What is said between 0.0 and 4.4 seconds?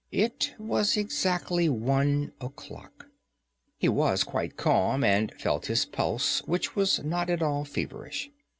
It was exactly one o'clock. He was